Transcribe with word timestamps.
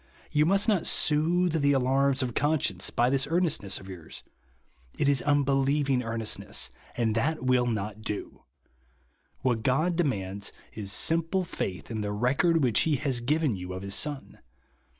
You 0.31 0.47
must 0.47 0.67
not 0.67 0.87
soothe 0.87 1.63
tlie 1.63 1.75
alarms 1.75 2.23
of 2.23 2.33
conscience 2.33 2.89
by 2.89 3.11
this 3.11 3.27
earnest 3.29 3.61
ness 3.61 3.79
of 3.79 3.87
yours. 3.87 4.23
It 4.97 5.07
is 5.07 5.21
unbelieving 5.21 6.01
earnest 6.01 6.37
V.ELI 6.37 6.47
EVE 6.49 6.49
JUST 6.49 6.69
NOW. 6.71 7.03
117 7.03 7.17
ness; 7.19 7.29
and 7.29 7.37
that 7.37 7.45
will 7.45 7.67
not 7.71 8.01
do. 8.01 8.43
Who 9.43 9.53
t 9.57 9.61
God 9.61 9.95
demands 9.97 10.51
is 10.73 10.91
simple 10.91 11.43
faith 11.43 11.91
in 11.91 12.01
the 12.01 12.11
record 12.13 12.63
which 12.63 12.79
he 12.79 12.95
has 12.95 13.21
given 13.21 13.55
you 13.55 13.73
of 13.73 13.83
his 13.83 13.93
Son. 13.93 14.39